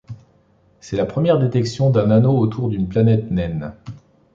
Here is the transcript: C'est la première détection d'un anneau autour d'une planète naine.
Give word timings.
C'est 0.79 0.97
la 0.97 1.05
première 1.05 1.37
détection 1.37 1.91
d'un 1.91 2.09
anneau 2.09 2.35
autour 2.35 2.69
d'une 2.69 2.89
planète 2.89 3.29
naine. 3.29 3.75